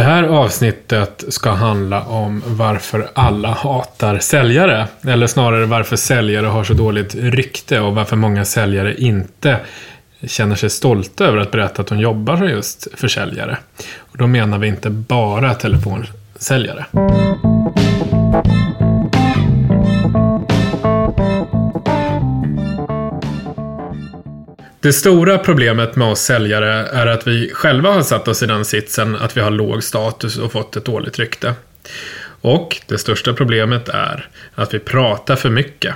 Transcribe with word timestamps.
Det 0.00 0.04
här 0.04 0.22
avsnittet 0.22 1.24
ska 1.28 1.50
handla 1.50 2.02
om 2.02 2.42
varför 2.46 3.08
alla 3.14 3.48
hatar 3.48 4.18
säljare. 4.18 4.88
Eller 5.06 5.26
snarare 5.26 5.66
varför 5.66 5.96
säljare 5.96 6.46
har 6.46 6.64
så 6.64 6.74
dåligt 6.74 7.14
rykte 7.14 7.80
och 7.80 7.94
varför 7.94 8.16
många 8.16 8.44
säljare 8.44 8.94
inte 8.94 9.56
känner 10.26 10.56
sig 10.56 10.70
stolta 10.70 11.24
över 11.24 11.38
att 11.38 11.50
berätta 11.50 11.82
att 11.82 11.88
de 11.88 11.98
jobbar 11.98 12.36
som 12.36 12.48
just 12.48 12.88
försäljare. 12.94 13.58
Och 13.98 14.18
då 14.18 14.26
menar 14.26 14.58
vi 14.58 14.68
inte 14.68 14.90
bara 14.90 15.54
telefonsäljare. 15.54 16.86
Det 24.82 24.92
stora 24.92 25.38
problemet 25.38 25.96
med 25.96 26.08
oss 26.08 26.20
säljare 26.20 26.86
är 26.86 27.06
att 27.06 27.26
vi 27.26 27.50
själva 27.54 27.92
har 27.92 28.02
satt 28.02 28.28
oss 28.28 28.42
i 28.42 28.46
den 28.46 28.64
sitsen 28.64 29.16
att 29.16 29.36
vi 29.36 29.40
har 29.40 29.50
låg 29.50 29.82
status 29.82 30.38
och 30.38 30.52
fått 30.52 30.76
ett 30.76 30.84
dåligt 30.84 31.18
rykte. 31.18 31.54
Och 32.40 32.76
det 32.86 32.98
största 32.98 33.32
problemet 33.32 33.88
är 33.88 34.28
att 34.54 34.74
vi 34.74 34.78
pratar 34.78 35.36
för 35.36 35.50
mycket. 35.50 35.94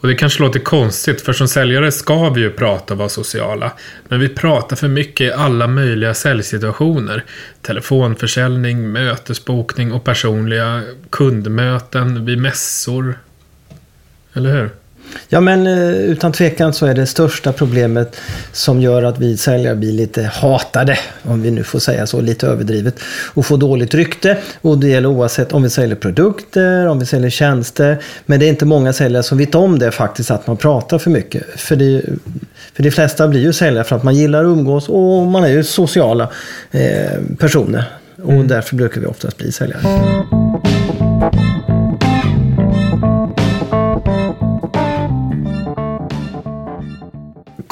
Och 0.00 0.08
det 0.08 0.14
kanske 0.14 0.42
låter 0.42 0.60
konstigt, 0.60 1.20
för 1.20 1.32
som 1.32 1.48
säljare 1.48 1.92
ska 1.92 2.30
vi 2.30 2.40
ju 2.40 2.50
prata 2.50 2.94
och 2.94 2.98
vara 2.98 3.08
sociala. 3.08 3.72
Men 4.08 4.20
vi 4.20 4.28
pratar 4.28 4.76
för 4.76 4.88
mycket 4.88 5.26
i 5.26 5.32
alla 5.32 5.66
möjliga 5.66 6.14
säljsituationer. 6.14 7.24
Telefonförsäljning, 7.62 8.92
mötesbokning 8.92 9.92
och 9.92 10.04
personliga 10.04 10.82
kundmöten 11.10 12.24
vid 12.24 12.38
mässor. 12.38 13.18
Eller 14.34 14.52
hur? 14.52 14.70
Ja 15.28 15.40
men 15.40 15.66
eh, 15.66 15.90
utan 15.90 16.32
tvekan 16.32 16.72
så 16.72 16.86
är 16.86 16.94
det 16.94 17.06
största 17.06 17.52
problemet 17.52 18.16
som 18.52 18.80
gör 18.80 19.02
att 19.02 19.18
vi 19.18 19.36
säljare 19.36 19.76
blir 19.76 19.92
lite 19.92 20.22
hatade, 20.22 20.98
om 21.22 21.42
vi 21.42 21.50
nu 21.50 21.64
får 21.64 21.78
säga 21.78 22.06
så, 22.06 22.20
lite 22.20 22.46
överdrivet, 22.46 22.94
och 23.34 23.46
får 23.46 23.58
dåligt 23.58 23.94
rykte. 23.94 24.38
Och 24.60 24.78
det 24.78 24.88
gäller 24.88 25.08
oavsett 25.08 25.52
om 25.52 25.62
vi 25.62 25.70
säljer 25.70 25.96
produkter, 25.96 26.86
om 26.86 26.98
vi 26.98 27.06
säljer 27.06 27.30
tjänster. 27.30 27.98
Men 28.26 28.40
det 28.40 28.46
är 28.46 28.48
inte 28.48 28.64
många 28.64 28.92
säljare 28.92 29.22
som 29.22 29.38
vet 29.38 29.54
om 29.54 29.78
det 29.78 29.90
faktiskt, 29.90 30.30
att 30.30 30.46
man 30.46 30.56
pratar 30.56 30.98
för 30.98 31.10
mycket. 31.10 31.42
För, 31.56 31.76
det, 31.76 32.02
för 32.74 32.82
de 32.82 32.90
flesta 32.90 33.28
blir 33.28 33.40
ju 33.40 33.52
säljare 33.52 33.84
för 33.84 33.96
att 33.96 34.02
man 34.02 34.14
gillar 34.14 34.44
att 34.44 34.48
umgås 34.48 34.88
och 34.88 35.26
man 35.26 35.44
är 35.44 35.48
ju 35.48 35.64
sociala 35.64 36.30
eh, 36.70 37.20
personer. 37.38 37.84
Och 38.22 38.32
mm. 38.32 38.48
därför 38.48 38.76
brukar 38.76 39.00
vi 39.00 39.06
oftast 39.06 39.36
bli 39.36 39.52
säljare. 39.52 39.80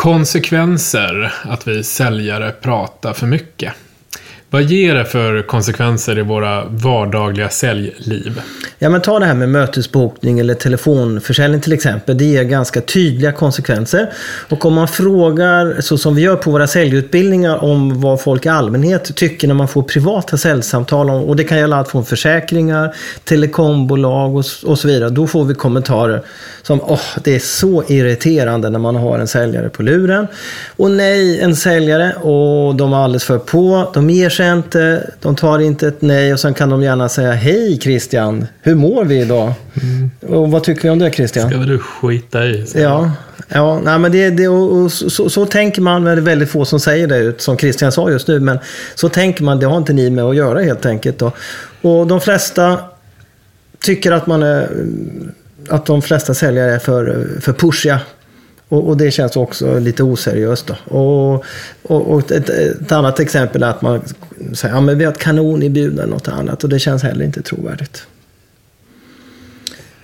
Konsekvenser 0.04 1.32
att 1.42 1.68
vi 1.68 1.84
säljare 1.84 2.52
pratar 2.52 3.12
för 3.12 3.26
mycket. 3.26 3.74
Vad 4.54 4.62
ger 4.62 4.94
det 4.94 5.04
för 5.04 5.42
konsekvenser 5.42 6.18
i 6.18 6.22
våra 6.22 6.64
vardagliga 6.64 7.48
säljliv? 7.48 8.40
Ja, 8.78 8.88
men 8.88 9.00
ta 9.00 9.18
det 9.18 9.26
här 9.26 9.34
med 9.34 9.48
mötesbokning 9.48 10.38
eller 10.38 10.54
telefonförsäljning 10.54 11.60
till 11.60 11.72
exempel. 11.72 12.18
Det 12.18 12.24
ger 12.24 12.44
ganska 12.44 12.80
tydliga 12.80 13.32
konsekvenser. 13.32 14.12
Och 14.48 14.66
om 14.66 14.74
man 14.74 14.88
frågar, 14.88 15.80
så 15.80 15.98
som 15.98 16.14
vi 16.14 16.22
gör 16.22 16.36
på 16.36 16.50
våra 16.50 16.66
säljutbildningar, 16.66 17.64
om 17.64 18.00
vad 18.00 18.20
folk 18.20 18.46
i 18.46 18.48
allmänhet 18.48 19.16
tycker 19.16 19.48
när 19.48 19.54
man 19.54 19.68
får 19.68 19.82
privata 19.82 20.36
säljsamtal, 20.36 21.10
och 21.10 21.36
det 21.36 21.44
kan 21.44 21.58
gälla 21.58 21.76
allt 21.76 21.88
från 21.88 22.04
försäkringar, 22.04 22.94
telekombolag 23.24 24.36
och, 24.36 24.44
och 24.64 24.78
så 24.78 24.88
vidare. 24.88 25.10
Då 25.10 25.26
får 25.26 25.44
vi 25.44 25.54
kommentarer 25.54 26.22
som 26.62 26.80
åh, 26.82 27.00
det 27.24 27.34
är 27.34 27.38
så 27.38 27.84
irriterande 27.88 28.70
när 28.70 28.78
man 28.78 28.96
har 28.96 29.18
en 29.18 29.28
säljare 29.28 29.68
på 29.68 29.82
luren. 29.82 30.26
Och 30.76 30.90
nej, 30.90 31.40
en 31.40 31.56
säljare, 31.56 32.12
och 32.12 32.74
de 32.74 32.92
är 32.92 32.96
alldeles 32.96 33.24
för 33.24 33.38
på. 33.38 33.90
De 33.94 34.10
ger 34.10 34.30
sig 34.30 34.43
inte, 34.52 35.10
de 35.22 35.36
tar 35.36 35.58
inte 35.58 35.88
ett 35.88 36.02
nej 36.02 36.32
och 36.32 36.40
sen 36.40 36.54
kan 36.54 36.70
de 36.70 36.82
gärna 36.82 37.08
säga 37.08 37.32
hej 37.32 37.78
Christian, 37.80 38.46
hur 38.62 38.74
mår 38.74 39.04
vi 39.04 39.20
idag? 39.20 39.52
Mm. 39.82 40.10
Och 40.40 40.50
vad 40.50 40.64
tycker 40.64 40.82
vi 40.82 40.90
om 40.90 40.98
det 40.98 41.10
Christian? 41.10 41.48
Ska 41.48 41.58
väl 41.58 41.68
du 41.68 41.78
skita 41.78 42.46
i? 42.46 42.66
Så. 42.66 42.78
Ja, 42.78 43.12
ja 43.48 43.80
nej, 43.84 43.98
men 43.98 44.12
det, 44.12 44.30
det, 44.30 44.48
och, 44.48 44.76
och 44.76 44.92
så, 44.92 45.30
så, 45.30 45.46
tänker 45.46 45.82
man, 45.82 46.02
men 46.02 46.16
det 46.16 46.22
är 46.22 46.24
väldigt 46.24 46.50
få 46.50 46.64
som 46.64 46.80
säger 46.80 47.06
det, 47.06 47.40
som 47.40 47.56
Christian 47.56 47.92
sa 47.92 48.10
just 48.10 48.28
nu, 48.28 48.40
men 48.40 48.58
så 48.94 49.08
tänker 49.08 49.44
man, 49.44 49.58
det 49.58 49.66
har 49.66 49.76
inte 49.76 49.92
ni 49.92 50.10
med 50.10 50.24
att 50.24 50.36
göra 50.36 50.60
helt 50.60 50.86
enkelt. 50.86 51.18
Då. 51.18 51.32
Och 51.82 52.06
de 52.06 52.20
flesta 52.20 52.78
tycker 53.80 54.12
att 54.12 54.26
man 54.26 54.42
är 54.42 54.68
att 55.68 55.86
de 55.86 56.02
flesta 56.02 56.34
säljare 56.34 56.74
är 56.74 56.78
för, 56.78 57.28
för 57.40 57.52
pushiga. 57.52 58.00
Och, 58.68 58.88
och, 58.88 58.96
det 58.96 59.10
känns 59.10 59.36
också 59.36 59.78
lite 59.78 60.02
oseriöst. 60.02 60.66
Då. 60.66 60.98
Och, 60.98 61.44
och, 61.82 62.12
och 62.12 62.32
ett, 62.32 62.48
ett, 62.48 62.92
annat 62.92 63.20
exempel 63.20 63.62
är 63.62 63.66
att 63.66 63.82
man 63.82 64.02
säger 64.52 64.74
att 64.74 64.86
ja, 64.86 64.94
vi 64.94 65.04
har 65.04 65.12
ett 65.12 65.18
kanonerbjudande 65.18 66.02
eller 66.02 66.12
något 66.12 66.28
annat. 66.28 66.64
Och 66.64 66.70
det 66.70 66.78
känns 66.78 67.02
heller 67.02 67.24
inte 67.24 67.42
trovärdigt. 67.42 68.06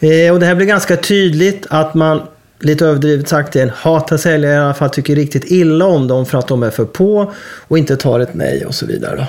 Eh, 0.00 0.32
och 0.32 0.40
det 0.40 0.46
här 0.46 0.54
blir 0.54 0.66
ganska 0.66 0.96
tydligt 0.96 1.66
att 1.70 1.94
man, 1.94 2.22
lite 2.58 2.86
överdrivet 2.86 3.28
sagt 3.28 3.56
igen, 3.56 3.70
hatar 3.74 4.16
säljare 4.16 4.54
i 4.54 4.58
alla 4.58 4.74
fall, 4.74 4.90
tycker 4.90 5.14
riktigt 5.14 5.44
illa 5.50 5.86
om 5.86 6.08
dem 6.08 6.26
för 6.26 6.38
att 6.38 6.48
de 6.48 6.62
är 6.62 6.70
för 6.70 6.84
på 6.84 7.32
och 7.68 7.78
inte 7.78 7.96
tar 7.96 8.20
ett 8.20 8.34
nej 8.34 8.66
och 8.66 8.74
så 8.74 8.86
vidare. 8.86 9.16
Då. 9.16 9.26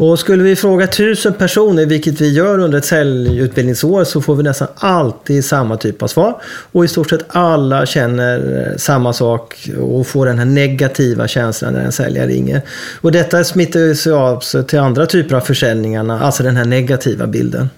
Och 0.00 0.18
skulle 0.18 0.42
vi 0.42 0.56
fråga 0.56 0.86
tusen 0.86 1.34
personer, 1.34 1.86
vilket 1.86 2.20
vi 2.20 2.32
gör 2.32 2.58
under 2.58 2.78
ett 2.78 2.84
säljutbildningsår, 2.84 4.04
så 4.04 4.20
får 4.20 4.36
vi 4.36 4.42
nästan 4.42 4.68
alltid 4.74 5.44
samma 5.44 5.76
typ 5.76 6.02
av 6.02 6.06
svar. 6.06 6.42
Och 6.72 6.84
i 6.84 6.88
stort 6.88 7.10
sett 7.10 7.24
alla 7.28 7.86
känner 7.86 8.66
eh, 8.70 8.76
samma 8.76 9.12
sak 9.12 9.68
och 9.80 10.06
får 10.06 10.26
den 10.26 10.38
här 10.38 10.44
negativa 10.44 11.28
känslan 11.28 11.72
när 11.72 11.80
en 11.80 11.92
säljare 11.92 12.26
ringer. 12.26 12.62
Och 13.00 13.12
detta 13.12 13.44
smittar 13.44 13.94
sig 13.94 14.12
av 14.12 14.40
sig 14.40 14.66
till 14.66 14.78
andra 14.78 15.06
typer 15.06 15.36
av 15.36 15.40
försäljningarna, 15.40 16.20
alltså 16.20 16.42
den 16.42 16.56
här 16.56 16.64
negativa 16.64 17.26
bilden. 17.26 17.70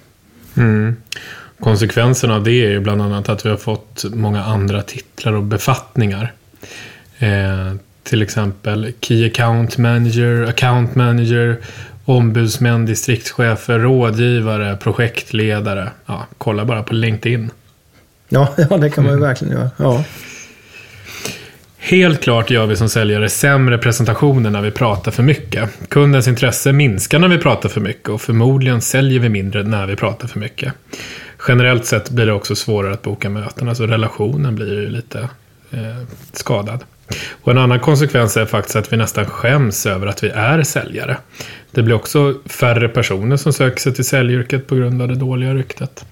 Mm. 0.57 0.97
Konsekvenserna 1.61 2.35
av 2.35 2.45
det 2.45 2.65
är 2.65 2.71
ju 2.71 2.81
bland 2.81 3.03
annat 3.03 3.29
att 3.29 3.47
vi 3.47 3.51
har 3.51 3.57
fått 3.57 4.05
många 4.05 4.45
andra 4.45 4.83
titlar 4.83 5.33
och 5.33 5.43
befattningar. 5.43 6.33
Eh, 7.19 7.75
till 8.03 8.23
exempel 8.23 8.93
Key 9.01 9.27
Account 9.27 9.79
Manager, 9.79 10.47
Account 10.47 10.95
Manager, 10.95 11.57
ombudsmän, 12.05 12.87
distriktschefer, 12.87 13.79
rådgivare, 13.79 14.77
projektledare. 14.77 15.91
Ja, 16.07 16.27
kolla 16.39 16.65
bara 16.65 16.83
på 16.83 16.95
LinkedIn. 16.95 17.51
Ja, 18.29 18.49
ja 18.71 18.77
det 18.77 18.91
kan 18.91 19.05
man 19.05 19.13
ju 19.13 19.21
verkligen 19.21 19.55
göra. 19.55 19.71
Ja. 19.77 20.05
Helt 21.85 22.23
klart 22.23 22.51
gör 22.51 22.67
vi 22.67 22.77
som 22.77 22.89
säljare 22.89 23.29
sämre 23.29 23.79
presentationer 23.79 24.51
när 24.51 24.63
vi 24.63 24.71
pratar 24.71 25.11
för 25.11 25.23
mycket. 25.23 25.71
Kundens 25.89 26.29
intresse 26.29 26.73
minskar 26.73 27.19
när 27.19 27.29
vi 27.29 27.39
pratar 27.39 27.69
för 27.69 27.81
mycket 27.81 28.09
och 28.09 28.21
förmodligen 28.21 28.81
säljer 28.81 29.21
vi 29.21 29.29
mindre 29.29 29.63
när 29.63 29.87
vi 29.87 29.97
pratar 29.97 30.29
för 30.29 30.39
mycket. 30.39 30.73
Generellt 31.49 31.87
sett 31.87 32.11
blir 32.11 32.27
det 32.27 32.33
också 32.33 32.55
svårare 32.55 32.93
att 32.93 33.03
boka 33.03 33.31
möten, 33.31 33.69
alltså 33.69 33.87
relationen 33.87 34.55
blir 34.55 34.73
ju 34.73 34.89
lite 34.89 35.29
eh, 35.71 36.07
skadad. 36.33 36.81
Och 37.43 37.53
en 37.53 37.59
annan 37.59 37.81
konsekvens 37.81 38.37
är 38.37 38.47
faktiskt 38.47 38.77
att 38.77 38.93
vi 38.93 38.97
nästan 38.97 39.27
skäms 39.27 39.87
över 39.87 40.07
att 40.07 40.25
vi 40.25 40.29
är 40.29 40.63
säljare. 40.63 41.17
Det 41.71 41.83
blir 41.83 41.95
också 41.95 42.35
färre 42.47 42.89
personer 42.89 43.37
som 43.37 43.53
söker 43.53 43.81
sig 43.81 43.95
till 43.95 44.05
säljyrket 44.05 44.67
på 44.67 44.75
grund 44.75 45.03
av 45.03 45.09
det 45.09 45.15
dåliga 45.15 45.55
ryktet. 45.55 46.05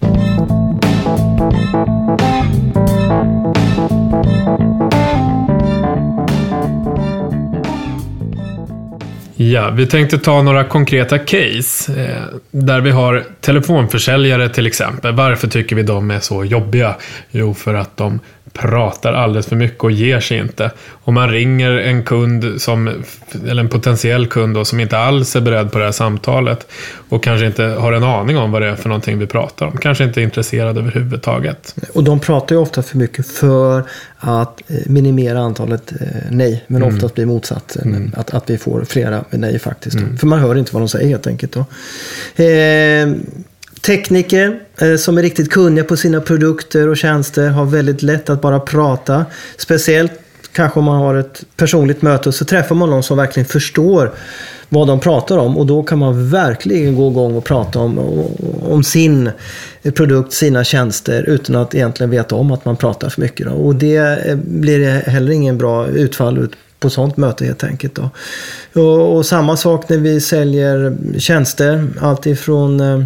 Ja, 9.42 9.70
vi 9.70 9.86
tänkte 9.86 10.18
ta 10.18 10.42
några 10.42 10.64
konkreta 10.64 11.18
case. 11.18 11.92
Eh, 12.02 12.22
där 12.50 12.80
vi 12.80 12.90
har 12.90 13.24
telefonförsäljare 13.40 14.48
till 14.48 14.66
exempel. 14.66 15.14
Varför 15.14 15.48
tycker 15.48 15.76
vi 15.76 15.82
de 15.82 16.10
är 16.10 16.20
så 16.20 16.44
jobbiga? 16.44 16.96
Jo, 17.30 17.54
för 17.54 17.74
att 17.74 17.96
de 17.96 18.20
pratar 18.52 19.12
alldeles 19.12 19.46
för 19.46 19.56
mycket 19.56 19.84
och 19.84 19.90
ger 19.90 20.20
sig 20.20 20.38
inte. 20.38 20.70
Om 20.90 21.14
man 21.14 21.30
ringer 21.30 21.70
en 21.70 22.04
kund, 22.04 22.60
som, 22.60 23.02
eller 23.48 23.62
en 23.62 23.68
potentiell 23.68 24.26
kund 24.26 24.54
då, 24.54 24.64
som 24.64 24.80
inte 24.80 24.98
alls 24.98 25.36
är 25.36 25.40
beredd 25.40 25.72
på 25.72 25.78
det 25.78 25.84
här 25.84 25.92
samtalet 25.92 26.66
och 27.08 27.24
kanske 27.24 27.46
inte 27.46 27.62
har 27.62 27.92
en 27.92 28.04
aning 28.04 28.38
om 28.38 28.52
vad 28.52 28.62
det 28.62 28.68
är 28.68 28.76
för 28.76 28.88
någonting 28.88 29.18
vi 29.18 29.26
pratar 29.26 29.66
om. 29.66 29.76
Kanske 29.76 30.04
inte 30.04 30.20
är 30.20 30.22
intresserad 30.22 30.78
överhuvudtaget. 30.78 31.74
Och 31.94 32.04
de 32.04 32.20
pratar 32.20 32.54
ju 32.54 32.60
ofta 32.62 32.82
för 32.82 32.96
mycket 32.96 33.26
för 33.26 33.82
att 34.18 34.60
eh, 34.70 34.76
minimera 34.86 35.40
antalet 35.40 35.92
eh, 35.92 36.06
nej, 36.30 36.64
men 36.66 36.82
mm. 36.82 36.94
oftast 36.94 37.14
blir 37.14 37.26
motsatsen. 37.26 37.94
Mm. 37.94 38.12
Att, 38.16 38.34
att 38.34 38.50
vi 38.50 38.58
får 38.58 38.84
flera 38.84 39.24
nej 39.30 39.58
faktiskt. 39.58 39.96
Mm. 39.96 40.16
För 40.16 40.26
man 40.26 40.38
hör 40.38 40.58
inte 40.58 40.72
vad 40.74 40.82
de 40.82 40.88
säger 40.88 41.08
helt 41.08 41.26
enkelt. 41.26 41.52
Då. 41.52 41.60
Eh, 42.44 43.08
Tekniker 43.90 44.60
eh, 44.78 44.96
som 44.96 45.18
är 45.18 45.22
riktigt 45.22 45.50
kunniga 45.50 45.84
på 45.84 45.96
sina 45.96 46.20
produkter 46.20 46.88
och 46.88 46.96
tjänster 46.96 47.48
har 47.48 47.64
väldigt 47.64 48.02
lätt 48.02 48.30
att 48.30 48.40
bara 48.40 48.60
prata. 48.60 49.26
Speciellt 49.56 50.12
kanske 50.52 50.78
om 50.78 50.84
man 50.84 50.98
har 50.98 51.14
ett 51.14 51.44
personligt 51.56 52.02
möte 52.02 52.28
och 52.28 52.34
så 52.34 52.44
träffar 52.44 52.74
man 52.74 52.90
någon 52.90 53.02
som 53.02 53.16
verkligen 53.16 53.46
förstår 53.46 54.12
vad 54.68 54.88
de 54.88 55.00
pratar 55.00 55.38
om 55.38 55.58
och 55.58 55.66
då 55.66 55.82
kan 55.82 55.98
man 55.98 56.30
verkligen 56.30 56.96
gå 56.96 57.10
igång 57.10 57.36
och 57.36 57.44
prata 57.44 57.78
om, 57.78 57.98
om 58.62 58.84
sin 58.84 59.30
produkt, 59.94 60.32
sina 60.32 60.64
tjänster 60.64 61.22
utan 61.22 61.56
att 61.56 61.74
egentligen 61.74 62.10
veta 62.10 62.34
om 62.34 62.50
att 62.50 62.64
man 62.64 62.76
pratar 62.76 63.08
för 63.08 63.20
mycket. 63.20 63.46
Då. 63.46 63.52
Och 63.52 63.74
det 63.74 63.96
eh, 63.96 64.36
blir 64.36 64.90
heller 64.90 65.32
ingen 65.32 65.58
bra 65.58 65.86
utfall 65.86 66.48
på 66.80 66.90
sånt 66.90 67.16
möte 67.16 67.44
helt 67.44 67.64
enkelt. 67.64 67.94
Då. 67.94 68.10
Och, 68.82 69.16
och 69.16 69.26
samma 69.26 69.56
sak 69.56 69.88
när 69.88 69.98
vi 69.98 70.20
säljer 70.20 70.96
tjänster. 71.18 71.88
Allt 72.00 72.26
ifrån 72.26 72.80
eh, 72.80 73.02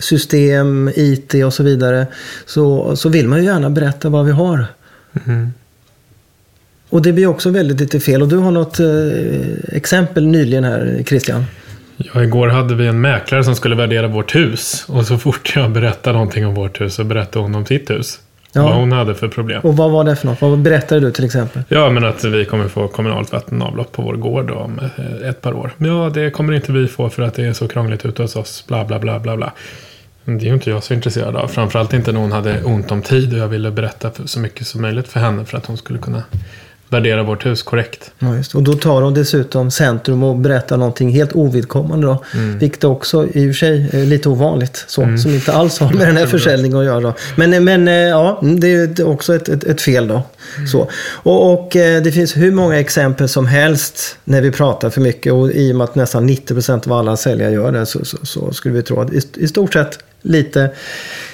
system, 0.00 0.90
IT 0.96 1.34
och 1.34 1.54
så 1.54 1.62
vidare. 1.62 2.06
Så, 2.46 2.96
så 2.96 3.08
vill 3.08 3.28
man 3.28 3.38
ju 3.38 3.44
gärna 3.44 3.70
berätta 3.70 4.08
vad 4.08 4.26
vi 4.26 4.32
har. 4.32 4.66
Mm. 5.26 5.52
Och 6.88 7.02
det 7.02 7.12
blir 7.12 7.26
också 7.26 7.50
väldigt 7.50 7.80
lite 7.80 8.00
fel. 8.00 8.22
Och 8.22 8.28
du 8.28 8.36
har 8.36 8.50
något 8.50 8.80
eh, 8.80 9.76
exempel 9.76 10.26
nyligen 10.26 10.64
här 10.64 11.02
Christian. 11.06 11.44
Ja, 11.96 12.22
igår 12.22 12.48
hade 12.48 12.74
vi 12.74 12.86
en 12.86 13.00
mäklare 13.00 13.44
som 13.44 13.56
skulle 13.56 13.74
värdera 13.74 14.08
vårt 14.08 14.34
hus. 14.34 14.84
Och 14.88 15.06
så 15.06 15.18
fort 15.18 15.52
jag 15.56 15.70
berättade 15.70 16.12
någonting 16.12 16.46
om 16.46 16.54
vårt 16.54 16.80
hus 16.80 16.94
så 16.94 17.04
berättade 17.04 17.44
hon 17.44 17.54
om 17.54 17.66
sitt 17.66 17.90
hus. 17.90 18.20
Ja. 18.54 18.62
Vad 18.62 18.74
hon 18.74 18.92
hade 18.92 19.14
för 19.14 19.28
problem. 19.28 19.60
Och 19.60 19.76
vad 19.76 19.90
var 19.90 20.04
det 20.04 20.16
för 20.16 20.26
något? 20.26 20.40
Vad 20.40 20.58
berättade 20.58 21.00
du 21.00 21.10
till 21.10 21.24
exempel? 21.24 21.62
Ja, 21.68 21.90
men 21.90 22.04
att 22.04 22.24
vi 22.24 22.44
kommer 22.44 22.68
få 22.68 22.88
kommunalt 22.88 23.32
vattenavlopp 23.32 23.92
på 23.92 24.02
vår 24.02 24.14
gård 24.14 24.50
om 24.50 24.78
eh, 24.78 25.28
ett 25.28 25.40
par 25.40 25.52
år. 25.52 25.70
Ja, 25.78 26.10
det 26.14 26.30
kommer 26.30 26.52
inte 26.52 26.72
vi 26.72 26.88
få 26.88 27.10
för 27.10 27.22
att 27.22 27.34
det 27.34 27.44
är 27.44 27.52
så 27.52 27.68
krångligt 27.68 28.06
ute 28.06 28.22
hos 28.22 28.36
oss. 28.36 28.64
Bla, 28.66 28.84
bla, 28.84 28.98
bla, 28.98 29.18
bla, 29.18 29.36
bla. 29.36 29.52
Men 30.24 30.38
det 30.38 30.44
är 30.44 30.48
ju 30.48 30.54
inte 30.54 30.70
jag 30.70 30.82
så 30.82 30.94
intresserad 30.94 31.36
av. 31.36 31.48
Framförallt 31.48 31.92
inte 31.92 32.12
när 32.12 32.20
hon 32.20 32.32
hade 32.32 32.62
ont 32.62 32.92
om 32.92 33.02
tid 33.02 33.32
och 33.32 33.38
jag 33.38 33.48
ville 33.48 33.70
berätta 33.70 34.10
så 34.24 34.40
mycket 34.40 34.66
som 34.66 34.82
möjligt 34.82 35.08
för 35.08 35.20
henne 35.20 35.44
för 35.44 35.58
att 35.58 35.66
hon 35.66 35.76
skulle 35.76 35.98
kunna 35.98 36.22
värdera 36.94 37.22
vårt 37.22 37.46
hus 37.46 37.62
korrekt. 37.62 38.10
Ja, 38.18 38.36
just. 38.36 38.54
Och 38.54 38.62
då 38.62 38.72
tar 38.72 39.00
de 39.00 39.14
dessutom 39.14 39.70
centrum 39.70 40.22
och 40.22 40.36
berättar 40.36 40.76
någonting 40.76 41.10
helt 41.10 41.32
ovidkommande 41.32 42.06
då. 42.06 42.24
Mm. 42.34 42.58
Vilket 42.58 42.84
också 42.84 43.26
i 43.26 43.28
och 43.28 43.32
för 43.32 43.52
sig 43.52 43.88
är 43.92 44.06
lite 44.06 44.28
ovanligt. 44.28 44.84
Så, 44.86 45.16
Som 45.18 45.34
inte 45.34 45.52
alls 45.52 45.78
har 45.78 45.92
med 45.92 46.06
den 46.06 46.16
här 46.16 46.26
försäljningen 46.26 46.78
att 46.78 46.84
göra. 46.84 47.14
Men, 47.36 47.64
men 47.64 47.88
eh, 47.88 47.94
ja, 47.94 48.40
det 48.42 48.98
är 48.98 49.08
också 49.08 49.34
ett, 49.34 49.48
ett, 49.48 49.64
ett 49.64 49.80
fel 49.80 50.08
då. 50.08 50.22
Så. 50.72 50.90
Och, 51.06 51.52
och 51.52 51.76
eh, 51.76 52.02
det 52.02 52.12
finns 52.12 52.36
hur 52.36 52.52
många 52.52 52.80
exempel 52.80 53.28
som 53.28 53.46
helst 53.46 54.16
när 54.24 54.40
vi 54.40 54.50
pratar 54.50 54.90
för 54.90 55.00
mycket. 55.00 55.32
Och 55.32 55.50
i 55.50 55.72
och 55.72 55.76
med 55.76 55.84
att 55.84 55.94
nästan 55.94 56.28
90% 56.28 56.88
av 56.88 56.92
alla 56.92 57.16
säljare 57.16 57.52
gör 57.52 57.72
det 57.72 57.86
så, 57.86 58.04
så, 58.04 58.16
så 58.22 58.52
skulle 58.52 58.74
vi 58.74 58.82
tro 58.82 59.00
att 59.00 59.12
i, 59.12 59.20
i 59.36 59.48
stort 59.48 59.72
sett 59.72 59.98
lite 60.24 60.70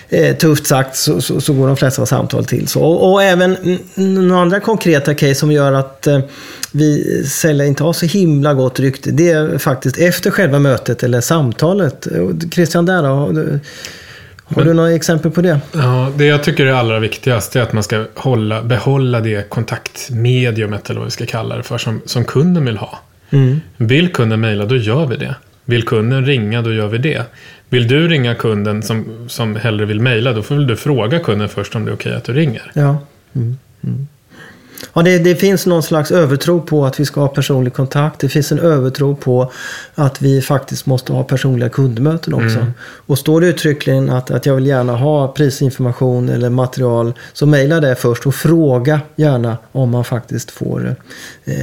eh, 0.09 0.37
tufft 0.37 0.67
sagt 0.67 0.97
så, 0.97 1.21
så, 1.21 1.41
så 1.41 1.53
går 1.53 1.67
de 1.67 1.77
flesta 1.77 2.07
samtal 2.07 2.45
till 2.45 2.69
så. 2.69 2.81
Och, 2.83 3.13
och 3.13 3.23
även 3.23 3.57
några 3.95 4.41
andra 4.41 4.61
konkreta 4.61 5.15
case 5.15 5.35
som 5.35 5.53
gör 5.53 5.73
att 5.73 6.07
eh, 6.07 6.21
vi 6.73 7.25
säljare 7.25 7.69
inte 7.69 7.83
har 7.83 7.93
så 7.93 8.07
himla 8.07 8.55
gott 8.55 8.81
rykte. 8.81 9.11
Det 9.11 9.31
är 9.31 9.59
faktiskt 9.59 9.99
efter 9.99 10.31
själva 10.31 10.59
mötet 10.59 11.03
eller 11.03 11.21
samtalet. 11.21 12.09
Christian, 12.53 12.87
där 12.87 13.03
då? 13.03 13.33
Har 14.55 14.65
du 14.65 14.73
några 14.73 14.93
exempel 14.93 15.31
på 15.31 15.41
det? 15.41 15.61
Ja, 15.73 16.13
det 16.17 16.25
jag 16.25 16.45
tycker 16.45 16.67
är 16.67 16.73
allra 16.73 16.99
viktigast 16.99 17.57
är 17.57 17.61
att 17.61 17.73
man 17.73 17.83
ska 17.83 18.05
hålla, 18.15 18.63
behålla 18.63 19.21
det 19.21 19.49
kontaktmediumet 19.49 20.91
eller 20.91 21.01
vad 21.01 21.07
vi 21.07 21.11
ska 21.11 21.27
kalla 21.27 21.57
det 21.57 21.63
för 21.63 21.79
som, 21.79 22.01
som 22.05 22.25
kunden 22.25 22.65
vill 22.65 22.77
ha. 22.77 23.01
Mm. 23.31 23.61
Vill 23.77 24.13
kunden 24.13 24.41
mejla, 24.41 24.65
då 24.65 24.77
gör 24.77 25.07
vi 25.07 25.17
det. 25.17 25.35
Vill 25.65 25.83
kunden 25.83 26.27
ringa, 26.27 26.63
då 26.63 26.73
gör 26.73 26.89
vi 26.89 26.99
det. 26.99 27.25
Vill 27.71 27.89
du 27.89 28.09
ringa 28.09 28.35
kunden 28.35 28.83
som, 28.83 29.29
som 29.29 29.57
hellre 29.57 29.85
vill 29.85 30.01
mejla, 30.01 30.33
då 30.33 30.43
får 30.43 30.55
väl 30.55 30.67
du 30.67 30.77
fråga 30.77 31.19
kunden 31.19 31.49
först 31.49 31.75
om 31.75 31.85
det 31.85 31.91
är 31.91 31.95
okej 31.95 32.15
att 32.15 32.25
du 32.25 32.33
ringer. 32.33 32.73
Ja. 32.75 32.99
Mm. 33.35 33.59
Mm. 33.83 34.09
Ja, 34.93 35.03
det, 35.03 35.19
det 35.19 35.37
finns 35.37 35.67
någon 35.67 35.83
slags 35.83 36.11
övertro 36.11 36.61
på 36.61 36.87
att 36.87 37.01
vi 37.01 37.05
ska 37.05 37.21
ha 37.21 37.29
personlig 37.29 37.73
kontakt. 37.75 38.21
Det 38.21 38.29
finns 38.29 38.53
en 38.53 38.59
övertro 38.59 39.17
på 39.17 39.53
att 39.95 40.23
vi 40.23 40.43
faktiskt 40.43 40.87
måste 40.87 41.13
ha 41.13 41.25
personliga 41.25 41.69
kundmöten 41.69 42.35
också. 42.35 42.59
Mm. 42.59 42.73
Och 42.81 43.19
står 43.19 43.41
det 43.41 43.47
uttryckligen 43.47 44.11
att, 44.11 44.31
att 44.31 44.47
jag 44.47 44.55
vill 44.55 44.67
gärna 44.67 44.97
ha 44.97 45.29
prisinformation 45.29 46.29
eller 46.29 46.51
material 46.51 47.13
så 47.33 47.47
mejla 47.47 47.81
det 47.81 47.95
först 47.95 48.27
och 48.27 48.35
fråga 48.35 49.01
gärna 49.17 49.57
om 49.73 49.91
man 49.91 50.05
faktiskt 50.05 50.51
får, 50.51 50.97
eh, 51.45 51.55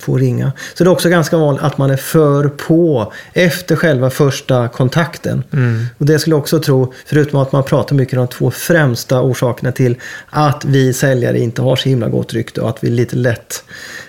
får 0.00 0.18
ringa. 0.18 0.52
Så 0.74 0.84
det 0.84 0.88
är 0.88 0.92
också 0.92 1.08
ganska 1.08 1.36
vanligt 1.36 1.62
att 1.62 1.78
man 1.78 1.90
är 1.90 1.96
för 1.96 2.48
på 2.48 3.12
efter 3.32 3.76
själva 3.76 4.10
första 4.10 4.68
kontakten. 4.68 5.44
Mm. 5.52 5.86
Och 5.98 6.06
det 6.06 6.18
skulle 6.18 6.34
jag 6.34 6.40
också 6.40 6.60
tro, 6.60 6.92
förutom 7.06 7.40
att 7.40 7.52
man 7.52 7.62
pratar 7.62 7.96
mycket 7.96 8.18
om 8.18 8.26
de 8.26 8.28
två 8.28 8.50
främsta 8.50 9.22
orsakerna 9.22 9.72
till 9.72 9.96
att 10.30 10.64
vi 10.64 10.92
säljare 10.92 11.38
inte 11.38 11.62
har 11.62 11.76
så 11.76 11.88
himla 11.88 12.08
gott 12.08 12.32
rykte 12.32 12.47
och 12.56 12.68
att 12.68 12.84
vi 12.84 12.90
lite 12.90 13.16
lätt 13.16 13.64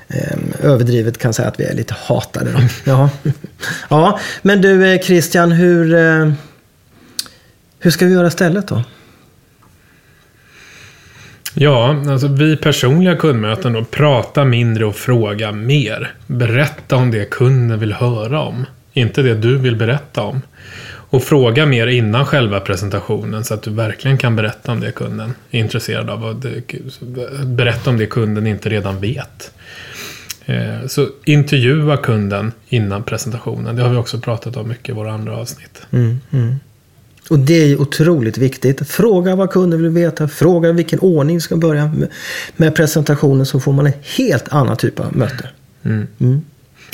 eh, 0.08 0.38
överdrivet 0.62 1.18
kan 1.18 1.34
säga 1.34 1.48
att 1.48 1.60
vi 1.60 1.64
är 1.64 1.74
lite 1.74 1.96
hatade. 1.98 2.52
Då. 2.52 2.60
Ja. 2.92 3.10
ja, 3.90 4.20
men 4.42 4.62
du 4.62 4.94
eh, 4.94 5.02
Christian, 5.02 5.52
hur, 5.52 5.94
eh, 5.94 6.32
hur 7.80 7.92
ska 7.92 8.06
vi 8.06 8.14
göra 8.14 8.28
istället 8.28 8.68
då? 8.68 8.84
Ja, 11.54 12.04
alltså 12.10 12.28
vid 12.28 12.62
personliga 12.62 13.16
kundmöten 13.16 13.74
då, 13.74 13.84
prata 13.84 14.46
mindre 14.46 14.86
och 14.86 14.96
fråga 14.96 15.52
mer. 15.52 16.14
Berätta 16.28 16.96
om 16.96 17.12
det 17.12 17.30
kunden 17.30 17.80
vill 17.80 17.94
höra 17.94 18.42
om. 18.42 18.66
Inte 18.94 19.22
det 19.22 19.36
du 19.36 19.58
vill 19.58 19.76
berätta 19.76 20.22
om. 20.22 20.42
Och 21.12 21.24
fråga 21.24 21.66
mer 21.66 21.88
innan 21.88 22.26
själva 22.26 22.60
presentationen 22.60 23.44
så 23.44 23.54
att 23.54 23.62
du 23.62 23.72
verkligen 23.72 24.18
kan 24.18 24.36
berätta 24.36 24.72
om 24.72 24.80
det 24.80 24.92
kunden 24.92 25.34
är 25.52 25.60
intresserad 25.60 26.10
av. 26.10 26.24
Och 26.26 26.36
berätta 27.46 27.90
om 27.90 27.98
det 27.98 28.06
kunden 28.06 28.48
inte 28.48 28.70
redan 28.70 29.00
vet. 29.00 29.52
Eh, 30.46 30.88
Så 30.88 31.08
intervjua 31.26 31.98
kunden 31.98 32.52
innan 32.68 33.04
presentationen. 33.04 33.76
Det 33.76 33.82
har 33.82 33.90
vi 33.90 33.98
också 33.98 34.20
pratat 34.20 34.58
om 34.58 34.68
mycket 34.68 34.90
i 34.90 34.92
våra 34.92 35.12
andra 35.12 35.38
avsnitt. 35.38 35.82
Mm, 35.92 36.20
mm. 36.32 36.56
Och 37.30 37.40
det 37.40 37.62
är 37.62 37.66
ju 37.66 37.78
otroligt 37.78 38.38
viktigt. 38.38 38.88
Fråga 38.88 39.36
vad 39.36 39.52
kunden 39.52 39.82
vill 39.82 39.92
veta. 39.92 40.28
Fråga 40.28 40.72
vilken 40.72 41.00
ordning 41.00 41.36
vi 41.36 41.42
ska 41.42 41.56
börja 41.56 41.88
med, 41.88 42.08
med 42.58 42.76
presentationen 42.76 43.46
så 43.46 43.60
får 43.60 43.74
man 43.74 43.86
en 43.86 43.94
helt 44.18 44.50
annan 44.50 44.78
typ 44.78 45.00
av 45.00 45.16
möte. 45.18 45.50
Mm. 45.84 46.08
Mm. 46.20 46.42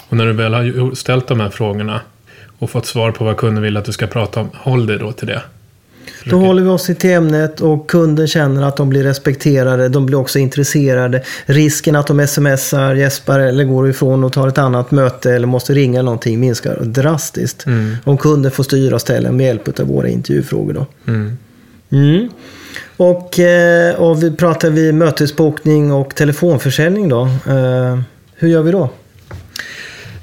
Och 0.09 0.17
när 0.17 0.25
du 0.25 0.33
väl 0.33 0.53
har 0.53 0.95
ställt 0.95 1.27
de 1.27 1.39
här 1.39 1.50
frågorna 1.50 2.01
och 2.59 2.69
fått 2.69 2.85
svar 2.85 3.11
på 3.11 3.23
vad 3.23 3.37
kunden 3.37 3.63
vill 3.63 3.77
att 3.77 3.85
du 3.85 3.91
ska 3.91 4.07
prata 4.07 4.39
om, 4.39 4.49
håll 4.53 4.87
dig 4.87 4.99
då 4.99 5.11
till 5.11 5.27
det. 5.27 5.41
Då 6.25 6.39
håller 6.39 6.63
vi 6.63 6.69
oss 6.69 6.85
till 6.85 7.09
ämnet 7.09 7.61
och 7.61 7.89
kunden 7.89 8.27
känner 8.27 8.63
att 8.63 8.77
de 8.77 8.89
blir 8.89 9.03
respekterade. 9.03 9.89
De 9.89 10.05
blir 10.05 10.17
också 10.17 10.39
intresserade. 10.39 11.23
Risken 11.45 11.95
att 11.95 12.07
de 12.07 12.27
smsar, 12.27 12.95
gäspar 12.95 13.39
eller 13.39 13.63
går 13.63 13.89
ifrån 13.89 14.23
och 14.23 14.33
tar 14.33 14.47
ett 14.47 14.57
annat 14.57 14.91
möte 14.91 15.31
eller 15.31 15.47
måste 15.47 15.73
ringa 15.73 16.01
någonting 16.01 16.39
minskar 16.39 16.79
drastiskt. 16.81 17.65
Mm. 17.65 17.95
Om 18.03 18.17
kunden 18.17 18.51
får 18.51 18.63
styra 18.63 18.99
ställa 18.99 19.31
med 19.31 19.45
hjälp 19.45 19.79
av 19.79 19.87
våra 19.87 20.09
intervjufrågor. 20.09 20.73
Då. 20.73 20.85
Mm. 21.11 21.37
Mm. 21.91 22.29
Och, 22.97 23.39
eh, 23.39 23.95
och 23.95 24.24
vi 24.24 24.31
pratar 24.31 24.69
vi 24.69 24.91
mötesbokning 24.91 25.91
och 25.91 26.15
telefonförsäljning 26.15 27.09
då. 27.09 27.21
Eh, 27.47 28.00
hur 28.35 28.47
gör 28.47 28.62
vi 28.62 28.71
då? 28.71 28.89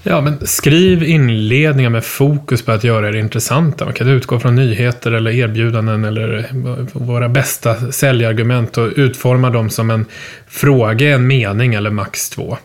Ja, 0.03 0.21
men 0.21 0.47
skriv 0.47 1.03
inledningar 1.03 1.91
med 1.91 2.05
fokus 2.05 2.63
på 2.65 2.73
att 2.73 2.85
göra 2.85 3.11
det 3.13 3.19
intressanta. 3.19 3.85
Man 3.85 3.95
kan 3.95 4.09
utgå 4.09 4.41
från 4.41 4.55
nyheter 4.55 5.13
eller 5.13 5.31
erbjudanden 5.31 6.05
eller 6.05 6.47
våra 6.93 7.29
bästa 7.29 7.93
säljargument 7.93 8.79
och 8.79 8.93
utforma 8.97 9.51
dem 9.51 9.71
som 9.71 9.91
en 9.91 10.07
fråga, 10.49 11.15
en 11.15 11.27
mening 11.27 11.75
eller 11.75 11.91
max 11.91 12.31
två. 12.31 12.59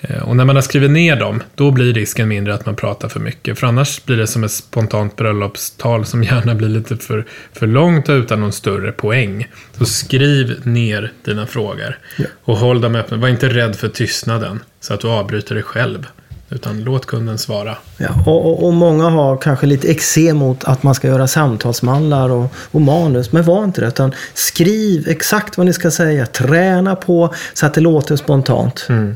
Eh, 0.00 0.22
Och 0.22 0.36
när 0.36 0.44
man 0.44 0.56
har 0.56 0.62
skrivit 0.62 0.90
ner 0.90 1.16
dem, 1.16 1.42
då 1.54 1.70
blir 1.70 1.92
risken 1.94 2.28
mindre 2.28 2.54
att 2.54 2.66
man 2.66 2.76
pratar 2.76 3.08
för 3.08 3.20
mycket. 3.20 3.58
För 3.58 3.66
annars 3.66 4.04
blir 4.04 4.16
det 4.16 4.26
som 4.26 4.44
ett 4.44 4.50
spontant 4.52 5.16
bröllopstal 5.16 6.04
som 6.06 6.24
gärna 6.24 6.54
blir 6.54 6.68
lite 6.68 6.96
för, 6.96 7.24
för 7.52 7.66
långt 7.66 8.08
och 8.08 8.12
utan 8.14 8.40
någon 8.40 8.52
större 8.52 8.92
poäng. 8.92 9.48
Så 9.78 9.84
skriv 9.84 10.60
ner 10.66 11.12
dina 11.24 11.46
frågor 11.46 11.98
Ja. 12.18 12.24
och 12.44 12.56
håll 12.56 12.80
dem 12.80 12.94
öppna. 12.94 13.16
Var 13.16 13.28
inte 13.28 13.48
rädd 13.48 13.76
för 13.76 13.88
tystnaden 13.88 14.60
så 14.80 14.94
att 14.94 15.00
du 15.00 15.08
avbryter 15.08 15.54
dig 15.54 15.64
själv. 15.64 16.06
Utan 16.52 16.84
låt 16.84 17.06
kunden 17.06 17.38
svara. 17.38 17.76
Ja, 17.96 18.08
och, 18.26 18.46
och, 18.46 18.66
och 18.66 18.72
många 18.72 19.08
har 19.08 19.36
kanske 19.36 19.66
lite 19.66 19.88
eksem 19.88 20.36
mot 20.36 20.64
att 20.64 20.82
man 20.82 20.94
ska 20.94 21.08
göra 21.08 21.26
samtalsmallar 21.26 22.30
och, 22.30 22.54
och 22.70 22.80
manus. 22.80 23.32
Men 23.32 23.42
var 23.42 23.64
inte 23.64 23.80
det. 23.80 23.86
Utan 23.86 24.14
skriv 24.34 25.08
exakt 25.08 25.56
vad 25.56 25.66
ni 25.66 25.72
ska 25.72 25.90
säga. 25.90 26.26
Träna 26.26 26.96
på 26.96 27.34
så 27.54 27.66
att 27.66 27.74
det 27.74 27.80
låter 27.80 28.16
spontant. 28.16 28.86
Mm. 28.88 29.14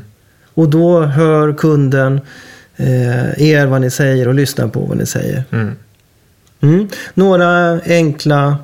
Och 0.53 0.69
då 0.69 1.01
hör 1.01 1.53
kunden 1.53 2.21
eh, 2.75 3.41
er 3.41 3.65
vad 3.65 3.81
ni 3.81 3.91
säger 3.91 4.27
och 4.27 4.33
lyssnar 4.33 4.67
på 4.67 4.79
vad 4.79 4.97
ni 4.97 5.05
säger. 5.05 5.43
Mm. 5.51 5.75
Mm. 6.61 6.87
Några 7.13 7.79
enkla 7.85 8.57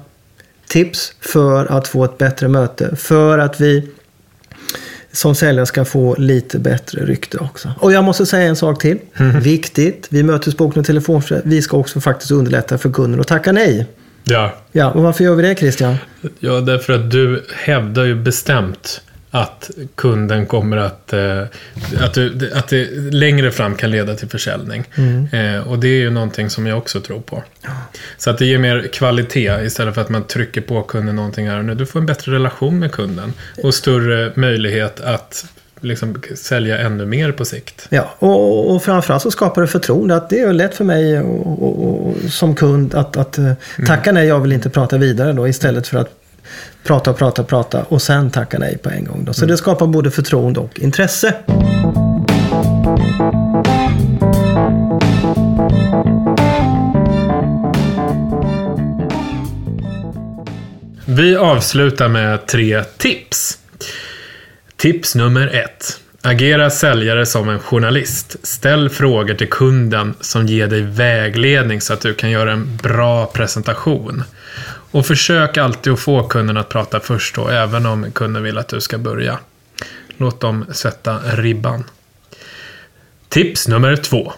tips 0.68 1.14
för 1.20 1.66
att 1.66 1.88
få 1.88 2.06
ett 2.06 2.18
bättre 2.18 2.48
möte. 2.48 2.96
För 2.96 3.38
att 3.38 3.62
vi 3.62 3.90
som 5.14 5.36
säljare 5.36 5.66
ska 5.66 5.86
få 5.86 6.16
lite 6.18 6.60
bättre 6.60 7.06
rykte 7.06 7.38
också. 7.38 7.74
Och 7.80 7.92
jag 7.92 8.04
måste 8.04 8.26
säga 8.26 8.48
en 8.48 8.56
sak 8.56 8.82
till. 8.82 8.98
Viktigt. 9.42 10.08
Vi 10.10 10.24
mötesbokning 10.24 10.80
och 10.80 10.86
telefonförsäljning. 10.86 11.50
Vi 11.50 11.62
ska 11.62 11.78
också 11.78 12.02
faktiskt 12.02 12.32
underlätta 12.32 12.78
för 12.78 12.92
kunden 12.92 13.20
att 13.20 13.28
tacka 13.28 13.52
nej. 13.52 13.88
Ja. 14.24 14.56
Ja, 14.72 14.92
och 14.92 15.04
varför 15.04 15.24
gör 15.24 15.36
vi 15.36 15.44
det 15.44 15.56
Christian? 15.56 15.96
ja, 16.40 16.62
därför 16.62 16.94
att 16.94 17.12
du 17.12 17.46
hävdar 17.56 18.04
ju 18.04 18.16
bestämt 18.16 19.02
att 19.32 19.72
kunden 19.96 20.46
kommer 20.46 20.78
att, 20.78 21.14
eh, 21.14 21.44
att, 22.00 22.14
du, 22.14 22.52
att 22.54 22.68
det 22.68 22.88
längre 23.14 23.52
fram 23.52 23.76
kan 23.76 23.92
leda 23.92 24.16
till 24.16 24.30
försäljning. 24.30 24.86
Eh, 25.32 25.68
och 25.68 25.80
det 25.80 25.88
är 25.88 26.00
ju 26.00 26.10
någonting 26.10 26.50
som 26.50 26.68
jag 26.68 26.78
också 26.78 27.02
tror 27.02 27.22
på. 27.22 27.44
Så 28.18 28.30
att 28.30 28.38
det 28.38 28.46
ger 28.46 28.58
mer 28.58 28.88
kvalitet 28.94 29.66
istället 29.66 29.96
för 29.96 30.02
att 30.02 30.10
man 30.10 30.24
trycker 30.24 30.62
på 30.62 30.82
kunden 30.82 31.16
någonting 31.16 31.50
här 31.50 31.58
och 31.58 31.66
nu. 31.66 31.76
Du 31.76 31.86
får 31.86 32.00
en 32.00 32.06
bättre 32.06 32.32
relation 32.32 32.80
med 32.80 32.92
kunden 32.92 33.34
och 33.64 33.74
större 33.74 34.32
möjlighet 34.36 35.00
att 35.00 35.46
liksom 35.82 36.22
sälja 36.36 36.78
ännu 36.78 37.06
mer 37.06 37.32
på 37.32 37.46
sikt. 37.46 37.88
Ja, 37.90 38.16
och, 38.20 38.76
och 38.76 38.84
framförallt 38.84 39.24
så 39.24 39.32
skapar 39.32 39.62
det 39.62 39.68
förtroende. 39.68 40.16
Att 40.16 40.30
det 40.30 40.40
är 40.40 40.54
lätt 40.54 40.76
för 40.76 40.84
mig 40.86 41.20
och, 41.20 41.64
och, 41.64 42.08
och 42.08 42.32
som 42.32 42.56
kund 42.56 42.96
att, 42.96 43.18
att 43.18 43.38
eh, 43.38 43.54
tacka 43.88 44.12
nej, 44.12 44.28
jag 44.28 44.40
vill 44.40 44.52
inte 44.52 44.70
prata 44.70 44.98
vidare 44.98 45.34
då 45.34 45.48
istället 45.48 45.88
för 45.88 45.98
att 45.98 46.21
prata, 46.84 47.14
prata, 47.14 47.44
prata 47.44 47.84
och 47.84 48.02
sen 48.02 48.32
tacka 48.32 48.60
nej 48.60 48.78
på 48.78 48.90
en 48.90 49.06
gång. 49.06 49.26
Då. 49.26 49.34
Så 49.34 49.46
det 49.46 49.58
skapar 49.58 49.88
både 49.88 50.12
förtroende 50.12 50.60
och 50.60 50.80
intresse. 50.80 51.36
Vi 61.06 61.36
avslutar 61.36 62.08
med 62.08 62.46
tre 62.46 62.84
tips. 62.84 63.58
Tips 64.78 65.16
nummer 65.16 65.48
ett. 65.48 66.00
Agera 66.22 66.70
säljare 66.70 67.26
som 67.26 67.50
en 67.50 67.60
journalist. 67.60 68.36
Ställ 68.44 68.90
frågor 68.90 69.34
till 69.34 69.50
kunden 69.50 70.14
som 70.20 70.48
ger 70.48 70.68
dig 70.68 70.82
vägledning 70.82 71.82
så 71.82 71.94
att 71.94 72.02
du 72.02 72.14
kan 72.14 72.32
göra 72.32 72.52
en 72.52 72.78
bra 72.78 73.26
presentation. 73.26 74.24
Och 74.92 75.06
försök 75.06 75.58
alltid 75.58 75.94
att 75.94 76.00
få 76.00 76.24
kunden 76.24 76.58
att 76.58 76.70
prata 76.70 77.00
först 77.00 77.36
då, 77.36 77.48
även 77.50 77.86
om 77.86 78.12
kunden 78.12 78.44
vill 78.44 78.58
att 78.58 78.68
du 78.68 78.82
ska 78.82 78.98
börja. 78.98 79.40
Låt 80.18 80.40
dem 80.40 80.66
sätta 80.72 81.20
ribban. 81.20 81.84
Tips 83.30 83.68
nummer 83.68 83.96
två. 83.96 84.34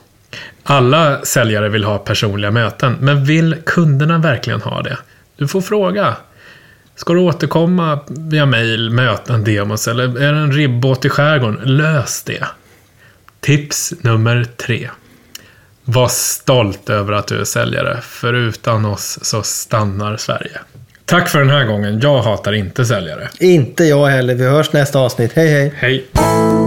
Alla 0.63 1.21
säljare 1.25 1.69
vill 1.69 1.83
ha 1.83 1.97
personliga 1.97 2.51
möten, 2.51 2.97
men 2.99 3.25
vill 3.25 3.55
kunderna 3.65 4.17
verkligen 4.17 4.61
ha 4.61 4.81
det? 4.81 4.97
Du 5.37 5.47
får 5.47 5.61
fråga. 5.61 6.15
Ska 6.95 7.13
du 7.13 7.19
återkomma 7.19 7.99
via 8.07 8.45
mail, 8.45 8.89
möten, 8.89 9.43
demos 9.43 9.87
eller 9.87 10.03
är 10.03 10.33
det 10.33 10.39
en 10.39 10.51
ribbåt 10.51 11.05
i 11.05 11.09
skärgården? 11.09 11.59
Lös 11.63 12.23
det. 12.23 12.45
Tips 13.39 13.93
nummer 14.01 14.45
tre. 14.57 14.89
Var 15.85 16.07
stolt 16.07 16.89
över 16.89 17.13
att 17.13 17.27
du 17.27 17.39
är 17.39 17.43
säljare, 17.43 18.01
för 18.01 18.33
utan 18.33 18.85
oss 18.85 19.19
så 19.21 19.43
stannar 19.43 20.17
Sverige. 20.17 20.59
Tack 21.05 21.29
för 21.29 21.39
den 21.39 21.49
här 21.49 21.65
gången. 21.65 21.99
Jag 21.99 22.21
hatar 22.21 22.53
inte 22.53 22.85
säljare. 22.85 23.29
Inte 23.39 23.83
jag 23.83 24.07
heller. 24.07 24.35
Vi 24.35 24.45
hörs 24.45 24.73
nästa 24.73 24.99
avsnitt. 24.99 25.33
Hej 25.33 25.47
hej! 25.47 25.73
Hej! 25.75 26.62